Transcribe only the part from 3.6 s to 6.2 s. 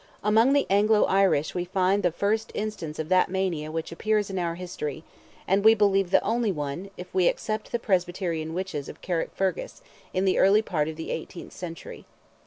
which appears in our history, and we believe